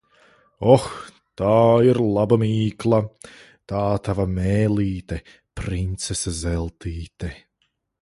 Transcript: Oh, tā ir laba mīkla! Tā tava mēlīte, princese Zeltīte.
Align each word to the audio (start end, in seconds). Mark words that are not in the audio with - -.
Oh, 0.75 0.85
tā 1.41 1.51
ir 1.89 1.99
laba 2.15 2.39
mīkla! 2.45 3.01
Tā 3.73 3.83
tava 4.09 4.27
mēlīte, 4.41 5.23
princese 5.63 6.39
Zeltīte. 6.45 7.35